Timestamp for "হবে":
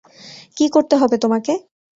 0.95-1.15